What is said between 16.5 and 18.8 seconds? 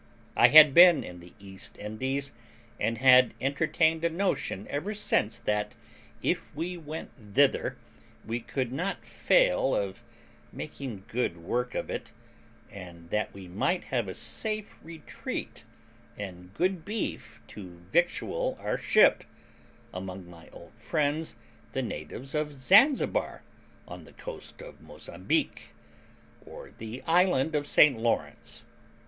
good beef to victual our